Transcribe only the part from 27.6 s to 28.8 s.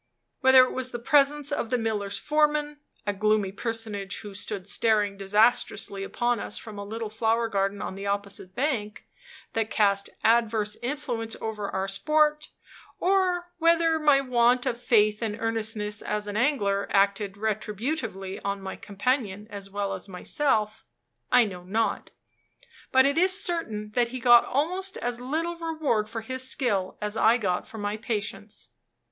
for my patience.